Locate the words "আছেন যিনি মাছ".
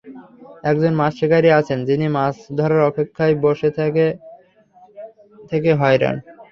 1.59-2.35